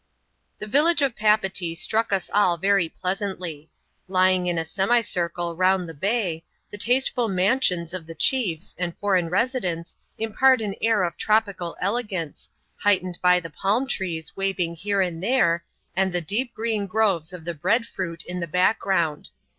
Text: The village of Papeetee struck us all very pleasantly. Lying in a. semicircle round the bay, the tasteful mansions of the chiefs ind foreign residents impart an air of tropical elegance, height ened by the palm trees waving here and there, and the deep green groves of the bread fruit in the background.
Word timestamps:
The 0.57 0.65
village 0.65 1.03
of 1.03 1.15
Papeetee 1.15 1.75
struck 1.75 2.11
us 2.11 2.31
all 2.33 2.57
very 2.57 2.89
pleasantly. 2.89 3.69
Lying 4.07 4.47
in 4.47 4.57
a. 4.57 4.65
semicircle 4.65 5.55
round 5.55 5.87
the 5.87 5.93
bay, 5.93 6.43
the 6.71 6.77
tasteful 6.79 7.27
mansions 7.27 7.93
of 7.93 8.07
the 8.07 8.15
chiefs 8.15 8.73
ind 8.79 8.97
foreign 8.97 9.29
residents 9.29 9.97
impart 10.17 10.59
an 10.59 10.73
air 10.81 11.03
of 11.03 11.17
tropical 11.17 11.77
elegance, 11.79 12.49
height 12.77 13.03
ened 13.03 13.21
by 13.21 13.39
the 13.39 13.51
palm 13.51 13.85
trees 13.87 14.35
waving 14.35 14.73
here 14.73 15.01
and 15.01 15.21
there, 15.21 15.63
and 15.95 16.11
the 16.11 16.19
deep 16.19 16.55
green 16.55 16.87
groves 16.87 17.31
of 17.31 17.45
the 17.45 17.53
bread 17.53 17.85
fruit 17.85 18.23
in 18.23 18.39
the 18.39 18.47
background. 18.47 19.29